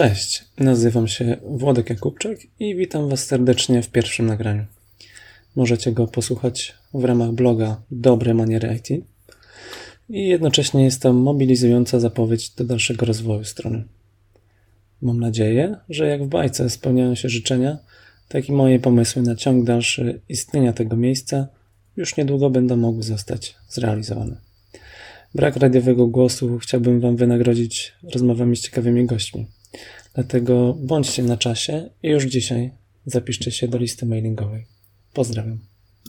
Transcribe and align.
Cześć, 0.00 0.44
nazywam 0.58 1.08
się 1.08 1.36
Włodek 1.46 1.90
Jakubczak 1.90 2.38
i 2.60 2.74
witam 2.74 3.08
Was 3.08 3.24
serdecznie 3.24 3.82
w 3.82 3.90
pierwszym 3.90 4.26
nagraniu. 4.26 4.64
Możecie 5.56 5.92
go 5.92 6.06
posłuchać 6.06 6.74
w 6.94 7.04
ramach 7.04 7.32
bloga 7.32 7.82
Dobre 7.90 8.34
Maniery 8.34 8.76
IT 8.76 9.04
i 10.08 10.28
jednocześnie 10.28 10.84
jest 10.84 11.02
to 11.02 11.12
mobilizująca 11.12 12.00
zapowiedź 12.00 12.50
do 12.50 12.64
dalszego 12.64 13.06
rozwoju 13.06 13.44
strony. 13.44 13.84
Mam 15.02 15.20
nadzieję, 15.20 15.76
że 15.88 16.06
jak 16.06 16.24
w 16.24 16.28
bajce 16.28 16.70
spełniają 16.70 17.14
się 17.14 17.28
życzenia, 17.28 17.78
tak 18.28 18.48
i 18.48 18.52
moje 18.52 18.78
pomysły 18.78 19.22
na 19.22 19.36
ciąg 19.36 19.64
dalszy 19.64 20.20
istnienia 20.28 20.72
tego 20.72 20.96
miejsca 20.96 21.48
już 21.96 22.16
niedługo 22.16 22.50
będą 22.50 22.76
mogły 22.76 23.02
zostać 23.02 23.54
zrealizowane. 23.68 24.36
Brak 25.34 25.56
radiowego 25.56 26.06
głosu 26.06 26.58
chciałbym 26.58 27.00
Wam 27.00 27.16
wynagrodzić 27.16 27.92
rozmowami 28.02 28.56
z 28.56 28.60
ciekawymi 28.60 29.06
gośćmi. 29.06 29.59
Dlatego 30.14 30.74
bądźcie 30.74 31.22
na 31.22 31.36
czasie 31.36 31.90
i 32.02 32.08
już 32.08 32.24
dzisiaj 32.24 32.70
zapiszcie 33.06 33.50
się 33.50 33.68
do 33.68 33.78
listy 33.78 34.06
mailingowej. 34.06 34.66
Pozdrawiam. 35.12 35.69